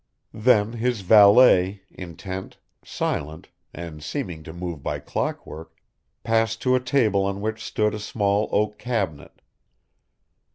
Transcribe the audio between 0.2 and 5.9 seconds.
Then his valet, intent, silent, and seeming to move by clockwork,